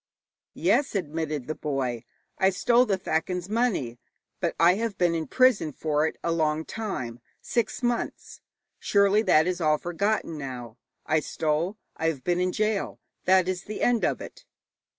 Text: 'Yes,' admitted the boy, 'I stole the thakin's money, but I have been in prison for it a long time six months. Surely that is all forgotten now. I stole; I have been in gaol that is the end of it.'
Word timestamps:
'Yes,' 0.55 0.95
admitted 0.95 1.45
the 1.45 1.53
boy, 1.53 2.05
'I 2.39 2.49
stole 2.49 2.85
the 2.87 2.97
thakin's 2.97 3.47
money, 3.47 3.99
but 4.39 4.55
I 4.59 4.73
have 4.73 4.97
been 4.97 5.13
in 5.13 5.27
prison 5.27 5.71
for 5.71 6.07
it 6.07 6.17
a 6.23 6.31
long 6.31 6.65
time 6.65 7.19
six 7.39 7.83
months. 7.83 8.41
Surely 8.79 9.21
that 9.21 9.45
is 9.45 9.61
all 9.61 9.77
forgotten 9.77 10.39
now. 10.39 10.77
I 11.05 11.19
stole; 11.19 11.77
I 11.97 12.07
have 12.07 12.23
been 12.23 12.39
in 12.39 12.49
gaol 12.49 12.99
that 13.25 13.47
is 13.47 13.65
the 13.65 13.83
end 13.83 14.03
of 14.03 14.21
it.' 14.21 14.43